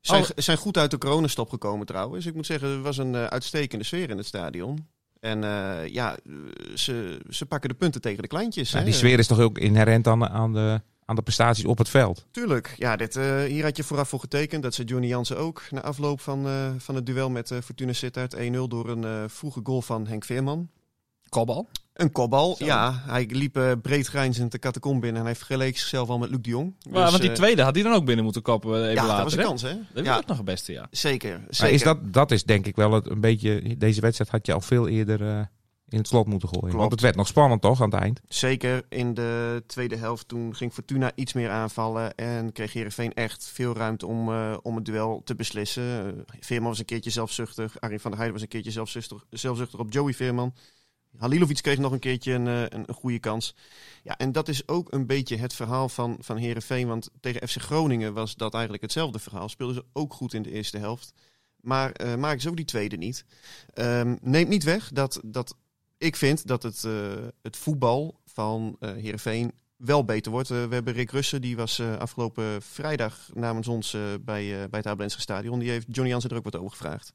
[0.00, 0.28] Zijn, Oh.
[0.36, 2.26] zijn goed uit de coronastop gekomen trouwens.
[2.26, 4.86] Ik moet zeggen, er was een eh, uitstekende sfeer in het stadion.
[5.20, 6.32] En eh, ja, eh,
[6.74, 8.70] ze, ze pakken de punten tegen de kleintjes.
[8.70, 8.84] Ja, hè.
[8.84, 11.88] die sfeer is toch ook inherent aan, de- aan, de, aan de prestaties op het
[11.88, 12.26] veld.
[12.30, 12.74] Tuurlijk.
[12.78, 14.62] Ja, dit, eh, hier had je vooraf voor getekend.
[14.62, 15.62] Dat zei Johnny Jansen ook.
[15.70, 19.24] Na afloop van, eh, van het duel met eh, Fortuna Sittard 1-0 door een eh,
[19.26, 20.70] vroege goal van Henk Veerman.
[21.28, 21.68] Kopbal.
[21.94, 22.64] Een kopbal, Zo.
[22.64, 23.02] ja.
[23.06, 25.20] Hij liep eh, breed grijnzend de catacomb binnen.
[25.20, 26.74] En hij vergeleek zichzelf al met Luc de Jong.
[26.90, 28.94] Maar, Dus, want die eh, tweede had hij dan ook binnen moeten koppen eh, even
[28.94, 29.14] ja, later.
[29.14, 29.44] dat was een hè?
[29.44, 29.74] kans, hè?
[29.92, 30.86] Dat is Ja, ook nog het beste, ja.
[30.90, 31.30] zeker.
[31.38, 31.74] Maar zeker.
[31.74, 33.76] is dat, dat is denk ik wel het, een beetje...
[33.76, 35.20] Deze wedstrijd had je al veel eerder
[35.88, 36.64] in het slot moeten gooien.
[36.64, 36.78] Klopt.
[36.80, 38.20] Want het werd nog spannend toch aan het eind?
[38.28, 40.28] Zeker in de tweede helft.
[40.28, 42.14] Toen ging Fortuna iets meer aanvallen.
[42.14, 44.28] En kreeg Heerenveen echt veel ruimte om,
[44.62, 46.24] om het duel te beslissen.
[46.40, 47.80] Veerman was een keertje zelfzuchtig.
[47.80, 50.54] Arjen van der Heijden was een keertje zelfzuchtig, zelfzuchtig op Joey Veerman.
[51.16, 53.54] Halilovic kreeg nog een keertje een, eh, een, een goede kans.
[54.02, 56.88] Ja, en dat is ook een beetje het verhaal van, van Heerenveen.
[56.88, 59.48] Want tegen FC Groningen was dat eigenlijk hetzelfde verhaal.
[59.48, 61.12] Speelden ze ook goed in de eerste helft.
[61.60, 63.24] Maar eh maken ze ook die tweede niet.
[63.74, 65.56] Ehm, neemt niet weg dat, dat
[65.98, 66.92] ik vind dat het, eh,
[67.42, 70.48] het voetbal van eh Heerenveen wel beter wordt.
[70.48, 75.58] We hebben Rick Russen, die was afgelopen vrijdag namens ons bij, bij het Abelense Stadion.
[75.58, 77.12] Die heeft Johnny Jansen er ook wat over gevraagd.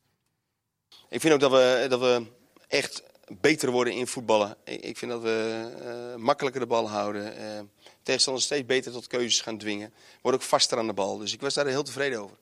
[1.09, 2.25] Ik vind ook dat we, dat we
[2.67, 3.03] echt
[3.41, 4.55] beter worden in voetballen.
[4.63, 7.37] Ik, ik vind dat we eh, makkelijker de bal houden.
[7.37, 7.59] eh
[8.03, 9.93] tegenstanders steeds beter tot keuzes gaan dwingen.
[10.21, 11.17] Worden ook vaster aan de bal.
[11.17, 12.37] Dus ik was daar heel tevreden over.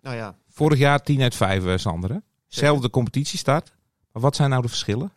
[0.00, 2.10] Nou ja, Vorig jaar 10 uit 5, eh, Sander.
[2.10, 2.16] hè?
[2.48, 3.72] Zelfde competitiestart.
[4.12, 5.12] Maar wat zijn nou de verschillen?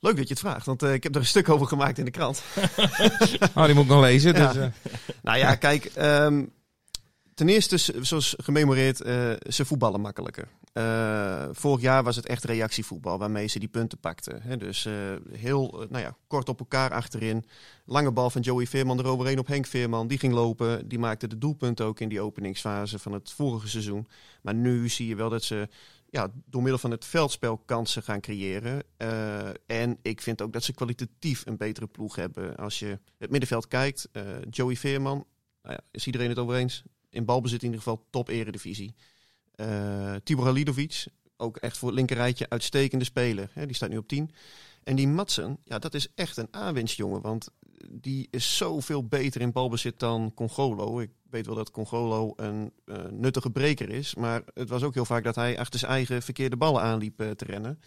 [0.00, 2.04] leuk dat je het vraagt, want eh, ik heb er een stuk over gemaakt in
[2.04, 2.42] de krant.
[3.54, 4.34] Oh, die moet ik nog lezen.
[4.34, 4.52] Ja.
[4.52, 4.68] Dus, eh,
[5.22, 5.84] Nou ja, kijk.
[5.84, 6.44] ehm,
[7.34, 10.48] ten eerste, zoals gememoreerd, eh, ze voetballen makkelijker.
[10.74, 14.58] Eh, vorig jaar was het echt reactievoetbal waarmee ze die punten pakten.
[14.58, 14.92] Dus eh,
[15.32, 17.44] heel eh, nou ja, kort op elkaar achterin.
[17.84, 20.06] Lange bal van Joey Veerman eroverheen op Henk Veerman.
[20.06, 20.88] Die ging lopen.
[20.88, 24.06] Die maakte de doelpunten ook in die openingsfase van het vorige seizoen.
[24.42, 25.68] Maar nu zie je wel dat ze
[26.10, 28.82] ja, door middel van het veldspel kansen gaan creëren.
[29.66, 32.56] En ik vind ook dat ze kwalitatief een betere ploeg hebben.
[32.56, 34.08] Als je het middenveld kijkt,
[34.50, 35.26] Joey Veerman,
[35.62, 36.82] nou ja, is iedereen het over eens?
[37.10, 38.94] In balbezit in ieder geval top eredivisie.
[39.54, 43.50] Eh Tibor Halilovic, ook echt voor het linkerrijtje uitstekende speler.
[43.52, 44.30] Hè, die staat nu op 10.
[44.84, 47.20] En die Matsen, ja, dat is echt een aanwinstjongen.
[47.20, 47.48] Want
[47.90, 51.00] die is zoveel beter in balbezit dan Congolo.
[51.00, 54.14] Ik weet wel dat Congolo een eh, nuttige breker is.
[54.14, 57.30] Maar het was ook heel vaak dat hij achter zijn eigen verkeerde ballen aanliep eh,
[57.30, 57.80] te rennen.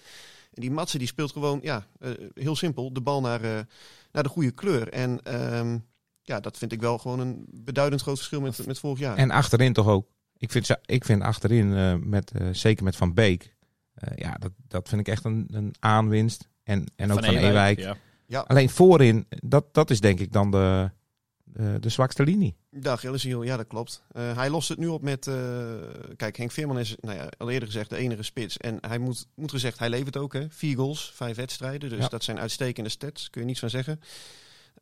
[0.54, 1.88] En die Matsen die speelt gewoon, ja,
[2.34, 3.42] heel simpel, de bal naar,
[4.12, 4.90] naar de goede kleur.
[4.90, 5.78] En ehm,
[6.22, 9.18] ja, dat vind ik wel gewoon een beduidend groot verschil met, met vorig jaar.
[9.18, 10.08] En achterin toch ook.
[10.38, 13.56] Ik vind, ik vind achterin, eh, met, eh, zeker met Van Beek,
[13.94, 16.48] eh, ja, dat, dat vind ik echt een, een aanwinst.
[16.64, 17.80] En, en ook van, Ewijk.
[17.80, 17.98] Ja.
[18.26, 20.92] ja, Alleen voorin, dat, dat is denk ik dan de,
[21.44, 22.56] de, de zwakste linie.
[22.70, 24.04] De Achilleshiel, ja dat klopt.
[24.12, 25.28] Eh, hij lost het nu op met...
[25.28, 25.36] eh,
[26.16, 28.58] kijk, Henk Veerman is nou ja, al eerder gezegd de enige spits.
[28.58, 30.34] En hij moet, moet gezegd, hij levert ook.
[30.34, 30.46] Hè.
[30.50, 31.90] Vier goals, vijf wedstrijden.
[31.90, 32.08] Dus Ja.
[32.08, 34.00] dat zijn uitstekende stats, kun je niets van zeggen.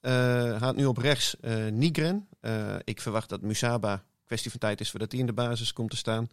[0.01, 2.27] Eh gaat nu op rechts eh Nigren.
[2.39, 5.89] Eh, ik verwacht dat Musaba, kwestie van tijd is voordat hij in de basis komt
[5.89, 6.29] te staan.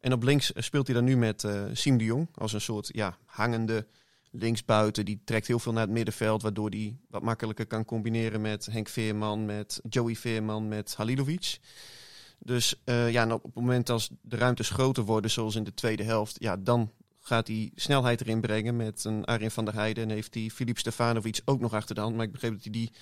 [0.00, 2.28] En op links speelt hij dan nu met eh Siem de Jong.
[2.34, 3.86] Als een soort ja, hangende
[4.30, 5.04] linksbuiten.
[5.04, 6.42] Die trekt heel veel naar het middenveld.
[6.42, 11.58] Waardoor hij wat makkelijker kan combineren met Henk Veerman, met Joey Veerman, met Halilovic.
[12.38, 16.02] Dus eh, ja, op het moment als de ruimtes groter worden, zoals in de tweede
[16.02, 20.04] helft, ja, dan gaat hij snelheid erin brengen met een Arjen van der Heijden.
[20.04, 22.16] En heeft hij Filip Stefanovic ook nog achter de hand.
[22.16, 22.92] Maar ik begreep dat hij die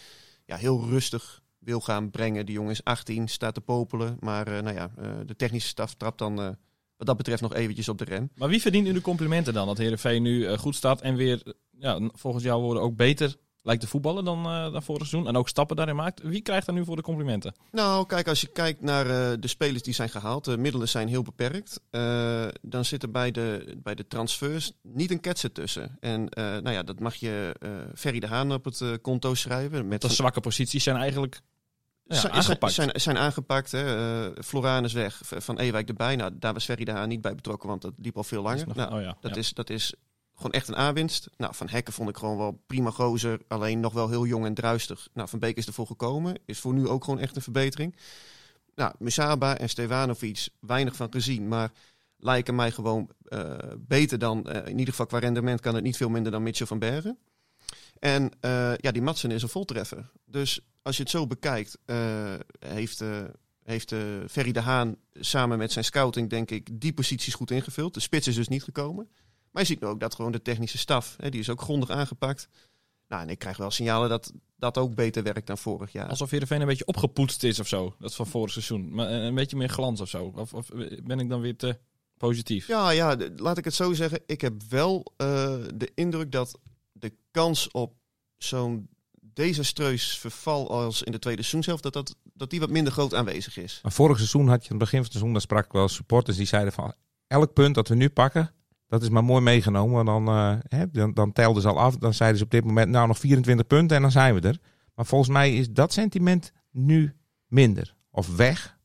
[0.44, 2.46] ja, heel rustig wil gaan brengen.
[2.46, 4.16] Die jongen is 18, staat te popelen.
[4.20, 6.49] Maar eh, nou ja, eh, de technische staf trapt dan eh,
[6.96, 8.31] wat dat betreft nog eventjes op de rem.
[8.35, 9.66] Maar wie verdient nu de complimenten dan?
[9.66, 13.88] Dat Heerenveen nu goed staat en weer, ja, volgens jouw woorden, ook beter lijkt te
[13.88, 15.29] voetballen dan, dan vorig seizoen.
[15.29, 16.23] En ook stappen daarin maakt.
[16.23, 17.55] Wie krijgt er nu voor de complimenten?
[17.70, 21.23] Nou, kijk, als je kijkt naar de spelers die zijn gehaald, de middelen zijn heel
[21.23, 21.81] beperkt.
[22.62, 25.96] Dan zit er bij de, bij de transfers niet een ketsen tussen.
[26.01, 27.57] En nou ja, dat mag je
[27.94, 29.88] Ferry de Haan op het konto schrijven.
[29.88, 31.40] Met De zwakke posities zijn eigenlijk
[32.14, 32.73] ja, zijn, aangepakt.
[32.73, 33.73] Zijn, zijn aangepakt.
[33.73, 34.25] Hè.
[34.35, 36.16] Eh, Floraan is weg, Van Ewijk erbij.
[36.16, 38.53] Nou, daar was Ferry de Haan niet bij betrokken, want dat liep al veel Dat
[38.55, 38.77] is langer.
[38.77, 39.40] nog- Nou, oh ja, dat, ja.
[39.40, 39.94] Is, dat is
[40.35, 41.29] gewoon echt een aanwinst.
[41.37, 43.40] Nou, Van Hekken vond ik gewoon wel prima gozer.
[43.49, 45.09] Alleen nog wel heel jong en druistig.
[45.12, 46.35] Nou, Van Beek is ervoor gekomen.
[46.44, 47.96] Is voor nu ook gewoon echt een verbetering.
[48.75, 51.49] Nou, Musaba en Stevanovic, weinig van gezien.
[51.49, 51.70] Maar
[52.16, 54.46] lijken mij gewoon eh, beter dan...
[54.46, 57.18] eh, in ieder geval qua rendement kan het niet veel minder dan Mitchell van Bergen.
[58.01, 60.11] En eh, ja, die Matsen is een voltreffer.
[60.25, 63.25] Dus als je het zo bekijkt, eh, heeft, eh
[63.63, 63.95] heeft
[64.31, 67.95] Ferry de Haan samen met zijn scouting, denk ik, die posities goed ingevuld.
[67.95, 69.09] De spits is dus niet gekomen.
[69.51, 71.91] Maar je ziet nu ook dat gewoon de technische staf, hè, die is ook grondig
[71.91, 72.49] aangepakt.
[73.09, 76.09] Nou, en ik krijg wel signalen dat dat ook beter werkt dan vorig jaar.
[76.09, 77.95] Alsof Heerenveen een beetje opgepoetst is of zo.
[77.99, 78.95] Dat van vorig seizoen.
[78.95, 80.33] Maar een beetje meer glans of zo.
[80.35, 80.69] Of, of
[81.03, 81.79] ben ik dan weer te
[82.17, 82.67] positief?
[82.67, 84.21] Ja, ja, laat ik het zo zeggen.
[84.27, 85.13] Ik heb wel
[85.75, 86.59] de indruk dat
[87.01, 87.95] de kans op
[88.37, 88.89] zo'n
[89.21, 93.57] desastreus verval als in de tweede seizoenshelft, dat, dat, dat die wat minder groot aanwezig
[93.57, 93.79] is.
[93.83, 95.89] Maar vorig seizoen had je aan het begin van het seizoen, daar sprak ik wel
[95.89, 96.93] supporters die zeiden van
[97.27, 98.51] elk punt dat we nu pakken,
[98.87, 100.05] dat is maar mooi meegenomen.
[100.05, 101.97] Dan, eh, hè, dan, dan telden ze al af.
[101.97, 104.59] Dan zeiden ze op dit moment nou nog 24 punten en dan zijn we er.
[104.95, 107.95] Maar volgens mij is dat sentiment nu minder.
[108.11, 108.79] Of weg.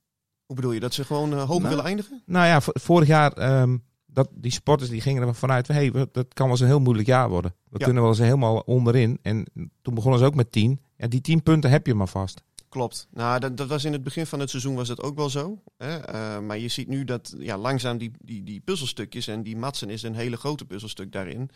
[0.45, 2.21] Hoe bedoel je, dat ze gewoon eh, hoger Nou, willen eindigen?
[2.25, 3.77] Nou ja, vo- vorig jaar, ehm,
[4.15, 7.07] dat, die supporters die gingen er vanuit, hey, dat kan wel eens een heel moeilijk
[7.07, 7.55] jaar worden.
[7.69, 7.83] We Ja.
[7.85, 9.19] kunnen wel eens helemaal onderin.
[9.21, 9.45] En
[9.81, 10.79] toen begonnen ze ook met 10.
[10.97, 12.41] Ja, die 10 punten heb je maar vast.
[12.69, 13.07] Klopt.
[13.11, 15.61] Nou, dat, dat was in het begin van het seizoen was dat ook wel zo.
[15.77, 15.97] Hè?
[15.97, 19.89] Eh, maar je ziet nu dat ja, langzaam die, die, die puzzelstukjes, en die Matsen
[19.89, 21.49] is een hele grote puzzelstuk daarin.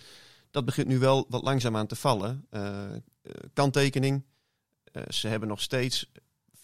[0.52, 2.46] Dat begint nu wel wat langzaam aan te vallen.
[2.50, 3.00] Eh, eh,
[3.54, 4.24] kanttekening.
[5.10, 6.12] Ze hebben nog steeds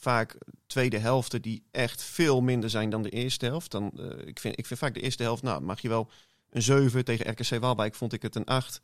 [0.06, 0.38] vaak
[0.68, 3.72] tweede helften die echt veel minder zijn dan de eerste helft.
[3.72, 6.10] Dan, eh, ik, vind, ik vind vaak de eerste helft, nou mag je wel
[6.50, 8.82] een 7 tegen RKC Waalwijk vond ik het een 8.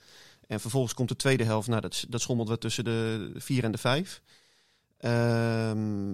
[0.48, 3.72] En vervolgens komt de tweede helft, nou dat, dat schommelt wat tussen de 4 en
[3.72, 4.22] de 5.
[4.98, 6.14] Ehm,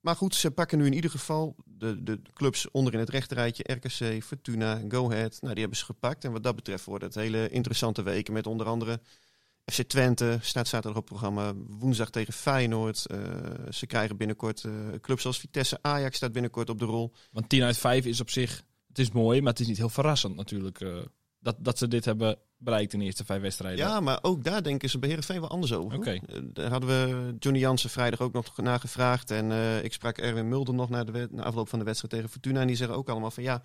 [0.00, 3.72] maar goed, ze pakken nu in ieder geval de, de clubs onder in het rechterrijtje.
[3.72, 5.38] RKC, Fortuna, Go Ahead.
[5.40, 6.24] Nou, die hebben ze gepakt.
[6.24, 8.32] En wat dat betreft worden het hele interessante weken.
[8.32, 9.00] Met onder andere
[9.64, 11.52] FC Twente, staat zaterdag op programma.
[11.68, 13.06] Woensdag tegen Feyenoord.
[13.06, 13.18] Eh,
[13.70, 15.78] ze krijgen binnenkort eh, clubs als Vitesse.
[15.82, 17.12] Ajax staat binnenkort op de rol.
[17.30, 19.88] Want 10 uit 5 is op zich, het is mooi, maar het is niet heel
[19.88, 20.80] verrassend natuurlijk.
[20.80, 20.96] eh,
[21.38, 23.86] dat, dat ze dit hebben bereikt in de eerste vijf wedstrijden.
[23.86, 25.98] Ja, maar ook daar denken ze bij Heerenveen wel anders over.
[25.98, 26.18] Oké.
[26.52, 29.30] Daar hadden we Johnny Jansen vrijdag ook nog naar gevraagd.
[29.30, 29.50] En
[29.84, 32.60] ik sprak Erwin Mulder nog na de, na afloop van de wedstrijd tegen Fortuna.
[32.60, 33.62] En die zeggen ook allemaal van ja,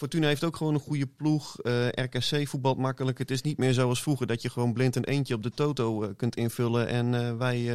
[0.00, 1.58] Fortuna heeft ook gewoon een goede ploeg.
[1.58, 3.18] Eh, RKC voetbalt makkelijk.
[3.18, 6.02] Het is niet meer zoals vroeger dat je gewoon blind een eentje op de toto
[6.02, 6.88] eh, kunt invullen.
[6.88, 7.70] En eh, wij,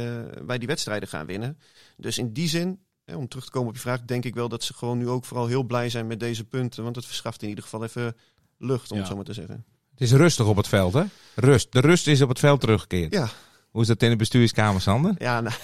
[0.46, 1.58] wij die wedstrijden gaan winnen.
[1.96, 4.48] Dus in die zin, hè, om terug te komen op je vraag, denk ik wel
[4.48, 6.82] dat ze gewoon nu ook vooral heel blij zijn met deze punten.
[6.82, 8.16] Want het verschaft in ieder geval even
[8.58, 9.02] lucht, om Ja.
[9.02, 9.64] het zo maar te zeggen.
[9.90, 11.04] Het is rustig op het veld, hè?
[11.34, 11.72] Rust.
[11.72, 13.12] De rust is op het veld teruggekeerd.
[13.12, 13.28] Ja,
[13.70, 15.14] Hoe is dat in de bestuurskamer, Sander?
[15.18, 15.54] Ja, nou,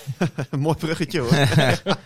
[0.50, 1.34] een mooi bruggetje hoor.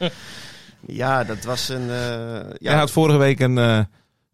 [1.03, 1.87] ja, dat was een.
[1.87, 3.87] Jij ja, had vorige week een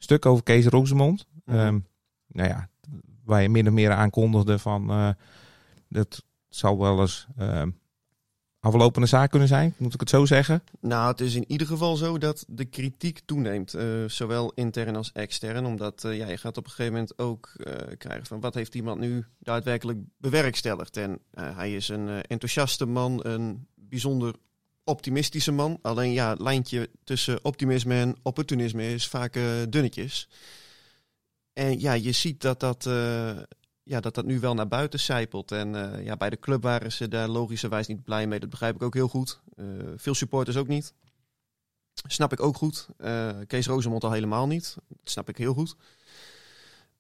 [0.03, 1.27] stuk over Kees Rosemond.
[1.45, 1.57] Mhm.
[1.59, 1.79] Ehm,
[2.27, 2.69] nou ja,
[3.25, 4.91] waar je min of meer aankondigde van...
[4.91, 5.09] eh,
[5.89, 7.71] dat zal wel eens ehm,
[8.61, 10.63] aflopende zaak kunnen zijn, moet ik het zo zeggen.
[10.81, 13.75] nou, het is in ieder geval zo dat de kritiek toeneemt.
[13.75, 15.67] eh, zowel intern als extern.
[15.67, 17.53] Omdat eh, ja, je gaat op een gegeven moment ook
[17.99, 20.97] krijgen van wat heeft iemand nu daadwerkelijk bewerkstelligd.
[20.97, 24.35] En hij is een enthousiaste man, een bijzonder
[24.85, 25.79] optimistische man.
[25.83, 30.29] Alleen ja, het lijntje tussen optimisme en opportunisme is vaak eh, dunnetjes.
[31.53, 33.39] En ja, je ziet dat dat, eh,
[33.83, 35.53] ja, dat dat nu wel naar buiten zijpelt.
[35.53, 38.41] En eh, ja, bij de club waren ze daar logischerwijs niet blij mee.
[38.41, 39.41] Dat begrijp ik ook heel goed.
[39.97, 40.95] Veel supporters ook niet.
[42.07, 42.89] Snap ik ook goed.
[43.47, 44.77] Kees Rozemond al helemaal niet.
[44.89, 45.77] Dat snap ik heel goed.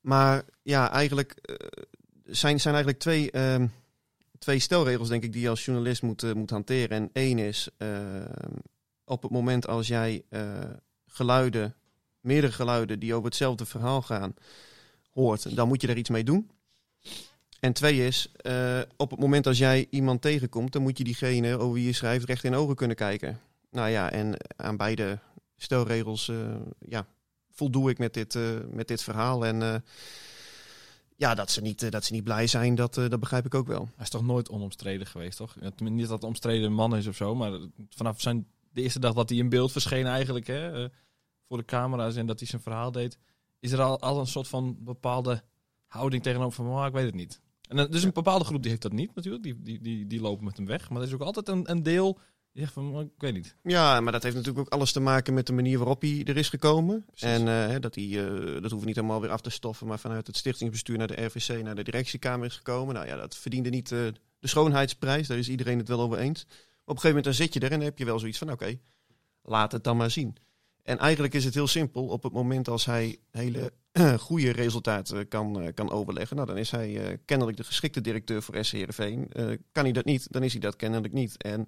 [0.00, 1.34] Maar ja, eigenlijk
[2.24, 3.66] zijn, zijn eigenlijk twee, ehm,
[4.42, 6.90] twee stelregels, denk ik, die je als journalist moet, eh, moet hanteren.
[6.90, 8.56] En één is, ehm,
[9.04, 10.42] op het moment als jij eh,
[11.06, 11.74] geluiden,
[12.20, 14.34] meerdere geluiden die over hetzelfde verhaal gaan,
[15.12, 16.50] hoort, dan moet je er iets mee doen.
[17.60, 21.58] En twee is, eh, op het moment als jij iemand tegenkomt, dan moet je diegene
[21.58, 23.40] over wie je schrijft recht in ogen kunnen kijken.
[23.70, 25.18] Nou ja, en aan beide
[25.56, 26.36] stelregels eh,
[26.78, 27.06] ja,
[27.50, 28.38] voldoe ik met dit,
[28.70, 29.46] met dit verhaal.
[29.46, 29.84] En
[31.22, 33.54] ja, dat ze, niet, eh, dat ze niet blij zijn, dat, eh, dat begrijp ik
[33.54, 33.88] ook wel.
[33.94, 35.56] Hij is toch nooit onomstreden geweest, toch?
[35.76, 37.58] Niet dat het omstreden man is of zo, maar
[37.88, 40.90] vanaf zijn, de eerste dag dat hij in beeld verscheen eigenlijk, hè, eh,
[41.48, 43.18] voor de camera's en dat hij zijn verhaal deed,
[43.60, 45.42] is er al, al een soort van bepaalde
[45.86, 47.40] houding tegenover van, ik weet het niet.
[47.68, 50.44] En dus een bepaalde groep die heeft dat niet natuurlijk, die, die, die, die lopen
[50.44, 50.90] met hem weg.
[50.90, 52.18] Maar er is ook altijd een, een deel
[52.54, 53.56] van, oh, ik weet niet.
[53.62, 56.36] Ja, maar dat heeft natuurlijk ook alles te maken met de manier waarop hij er
[56.36, 57.04] is gekomen.
[57.04, 57.28] Precies.
[57.28, 59.98] En eh, dat hij, eh, dat hoeven we niet helemaal weer af te stoffen, maar
[59.98, 62.94] vanuit het stichtingsbestuur naar de RVC, naar de directiekamer is gekomen.
[62.94, 63.98] Nou ja, dat verdiende niet eh,
[64.38, 66.44] de schoonheidsprijs, daar is iedereen het wel over eens.
[66.44, 68.38] Maar op een gegeven moment dan zit je er en dan heb je wel zoiets
[68.38, 68.78] van, oké,
[69.42, 70.36] laat het dan maar zien.
[70.82, 72.06] En eigenlijk is het heel simpel.
[72.06, 73.72] Op het moment als hij hele
[74.18, 78.72] goede resultaten kan, kan overleggen, nou, dan is hij kennelijk de geschikte directeur voor SC
[78.72, 79.28] Heerenveen.
[79.72, 81.42] Kan hij dat niet, dan is hij dat kennelijk niet.
[81.42, 81.66] En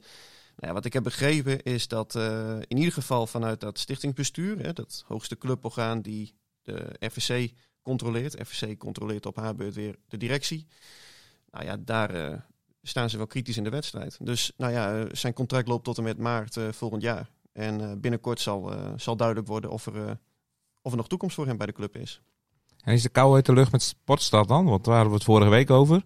[0.56, 4.58] nou ja, wat ik heb begrepen is dat eh, in ieder geval vanuit dat stichtingsbestuur,
[4.58, 10.16] hè, dat hoogste cluborgaan die de FVC controleert, FVC controleert op haar beurt weer de
[10.16, 10.66] directie.
[11.50, 12.38] Nou ja, daar eh,
[12.82, 14.18] staan ze wel kritisch in de wedstrijd.
[14.20, 17.30] Dus nou ja, eh, zijn contract loopt tot en met maart volgend jaar.
[17.52, 20.18] En binnenkort zal, zal duidelijk worden of er,
[20.82, 22.22] of er nog toekomst voor hem bij de club is.
[22.80, 24.64] En is de kou uit de lucht met Sportstad dan?
[24.64, 26.04] Want daar waren we het vorige week over.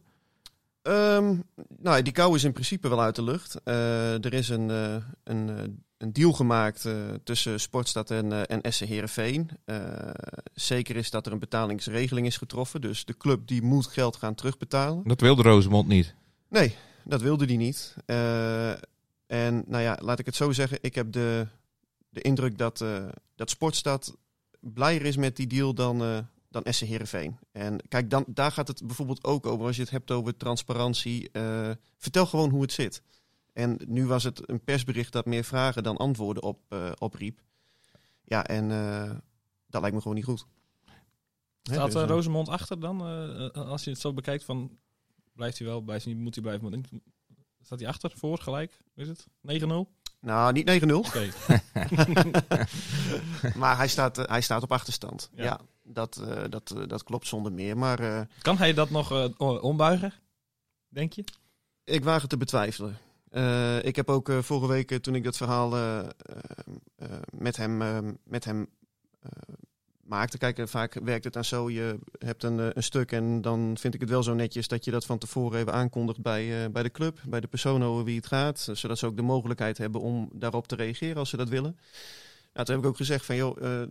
[0.82, 1.36] Ehm,
[1.78, 3.60] nou, die kou is in principe wel uit de lucht.
[3.64, 5.64] Eh, er is een, eh, een, eh,
[5.98, 6.88] een deal gemaakt
[7.24, 9.50] tussen Sportstad en, en SC Heerenveen.
[9.64, 9.76] Eh,
[10.54, 12.80] zeker is dat er een betalingsregeling is getroffen.
[12.80, 15.08] Dus de club die moet geld gaan terugbetalen.
[15.08, 16.14] Dat wilde Rosemond niet.
[16.48, 17.94] Nee, dat wilde hij niet.
[19.26, 20.78] En nou ja, laat ik het zo zeggen.
[20.80, 21.46] Ik heb de,
[22.08, 22.84] de indruk dat,
[23.36, 24.16] dat Sportstad
[24.60, 27.38] blijer is met die deal dan, dan SC Heerenveen.
[27.52, 29.66] En kijk, dan, daar gaat het bijvoorbeeld ook over.
[29.66, 31.30] Als je het hebt over transparantie.
[31.30, 33.02] eh, vertel gewoon hoe het zit.
[33.52, 37.40] En nu was het een persbericht dat meer vragen dan antwoorden op, eh, opriep.
[38.24, 39.10] Ja, en eh,
[39.66, 40.46] dat lijkt me gewoon niet goed.
[41.62, 43.00] Staat dus, uh, Rosemond achter dan?
[43.52, 44.78] als je het zo bekijkt, van,
[45.32, 46.72] blijft hij wel, blijft hij niet, moet hij blijven?
[46.72, 47.00] Ik-
[47.62, 48.78] Staat hij achter, voor, gelijk?
[48.94, 49.26] Is het?
[49.40, 49.88] 9-0?
[50.20, 50.96] Nou, niet 9-0.
[51.06, 51.28] Oké.
[53.60, 55.30] maar hij staat, hij staat op achterstand.
[55.34, 55.44] Ja.
[55.44, 57.78] Ja, dat, eh, dat, eh, dat klopt zonder meer.
[57.78, 60.12] Maar eh, Kan hij dat nog ombuigen?
[60.88, 61.24] Denk je?
[61.84, 62.98] ik waag het te betwijfelen.
[63.82, 65.70] Ik heb ook vorige week, toen ik dat verhaal
[67.30, 67.78] met hem,
[68.24, 68.68] met hem
[70.02, 70.38] maakte.
[70.38, 71.70] Kijk, vaak werkt het dan zo.
[71.70, 74.90] Je hebt een, een stuk en dan vind ik het wel zo netjes dat je
[74.90, 77.20] dat van tevoren even aankondigt bij, bij de club.
[77.28, 78.68] Bij de persoon over wie het gaat.
[78.72, 81.78] Zodat ze ook de mogelijkheid hebben om daarop te reageren als ze dat willen.
[82.52, 83.88] Nou, toen heb ik ook gezegd van, joh, eh,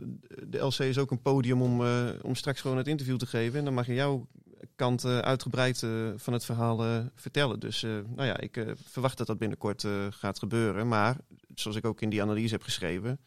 [0.47, 3.59] de LC is ook een podium om, eh, om straks gewoon het interview te geven.
[3.59, 4.27] En dan mag je jouw
[4.75, 7.59] kant eh, uitgebreid eh, van het verhaal eh, vertellen.
[7.59, 10.87] Dus eh, nou ja, ik eh, verwacht dat dat binnenkort eh, gaat gebeuren.
[10.87, 11.15] Maar,
[11.55, 13.19] zoals ik ook in die analyse heb geschreven,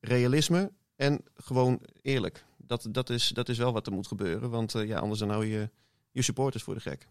[0.00, 2.44] realisme en gewoon eerlijk.
[2.56, 4.50] Dat, dat, is, dat is wel wat er moet gebeuren.
[4.50, 5.70] Want eh, ja, anders dan hou je
[6.10, 7.06] je supporters voor de gek.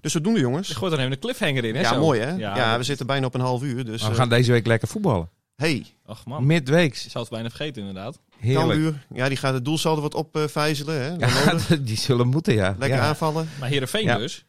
[0.00, 0.68] Dus zodoende, jongens.
[0.68, 1.80] Je gooit er even een cliffhanger in, hè?
[1.80, 2.00] Ja, zo.
[2.00, 2.30] mooi hè?
[2.30, 3.84] Ja, Ja, dat we zitten bijna op een half uur.
[3.84, 5.30] Dus Maar we gaan deze week lekker voetballen.
[5.56, 7.02] Hey, Ach man, Midweeks.
[7.04, 8.18] je zou het bijna vergeten inderdaad.
[8.38, 8.96] Heerlijk.
[9.14, 11.00] Ja, die gaat het doelsaldo wat opvijzelen.
[11.00, 11.26] hè?
[11.26, 12.74] Ja, die zullen moeten, ja.
[12.78, 13.04] Lekker ja.
[13.06, 13.48] aanvallen.
[13.60, 14.16] Maar Heerenveen Ja.
[14.18, 14.44] dus.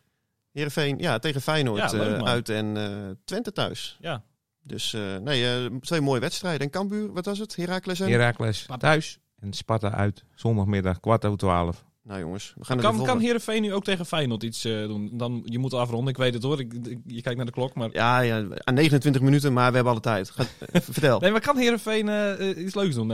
[0.51, 3.97] Heerenveen, ja, tegen Feyenoord Ja, leuk, eh, uit en eh, Twente thuis.
[4.01, 4.23] Ja.
[4.63, 6.61] Dus eh, nee, twee mooie wedstrijden.
[6.61, 7.55] En Cambuur, wat was het?
[7.55, 8.09] Heracles en?
[8.11, 8.87] Heracles Sparta.
[8.87, 10.23] thuis en Sparta uit.
[10.35, 11.85] Zondagmiddag, kwart over twaalf.
[12.07, 13.19] Nou jongens, we gaan het Kan, kan.
[13.19, 15.09] Heerenveen nu ook tegen Feyenoord iets eh, doen?
[15.13, 16.59] Dan, je moet afronden, ik weet het hoor.
[16.59, 17.89] Ik, ik- je kijkt naar de klok, maar...
[17.91, 20.29] Ja, ja, aan 29 minuten, maar we hebben alle tijd.
[20.29, 21.19] Ga, eh, vertel.
[21.19, 23.07] Nee, maar kan Heerenveen eh, iets leuks doen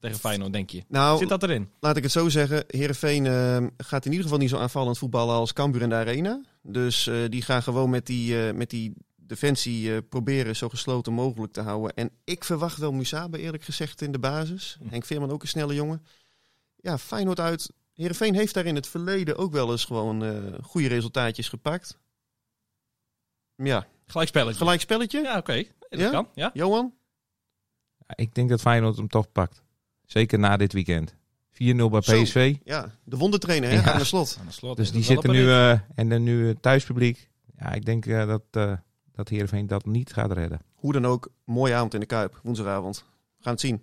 [0.00, 0.82] tegen Feyenoord, denk je?
[0.88, 1.68] Nou, Zit dat erin?
[1.80, 2.64] laat ik het zo zeggen.
[2.66, 3.24] Heerenveen
[3.76, 6.40] gaat in ieder geval niet zo aanvallend voetballen als Cambuur in de Arena.
[6.62, 11.94] Dus die gaan gewoon met die, met die defensie proberen zo gesloten mogelijk te houden.
[11.94, 14.76] En ik verwacht wel Musaba eerlijk gezegd in de basis.
[14.82, 14.88] Hm.
[14.88, 16.02] Henk Veerman ook een snelle jongen.
[16.76, 17.70] Ja, Feyenoord uit.
[17.94, 21.98] Heerenveen heeft daar in het verleden ook wel eens gewoon uh, goede resultaatjes gepakt.
[23.56, 23.86] Ja.
[24.06, 24.58] Gelijkspelletje.
[24.58, 25.22] Gelijkspelletje?
[25.22, 25.64] Ja, oké.
[25.78, 26.10] Dat ja?
[26.10, 26.28] kan.
[26.34, 26.50] Ja?
[26.54, 26.94] Johan?
[28.14, 29.62] Ik denk dat Feyenoord hem toch pakt.
[30.04, 31.14] Zeker na dit weekend.
[31.52, 32.56] 4-0 bij PSV.
[32.64, 33.74] Ja, de wondertrainer hè?
[33.74, 33.92] Ja.
[33.92, 34.36] Aan, de slot.
[34.40, 34.76] Aan de slot.
[34.76, 37.30] Dus die zitten nu eh, en de nu eh, thuispubliek.
[37.58, 38.72] Ja, ik denk dat, uh,
[39.12, 40.60] dat Heerenveen dat niet gaat redden.
[40.74, 43.04] Hoe dan ook, mooie avond in de Kuip, woensdagavond.
[43.36, 43.82] We gaan het zien.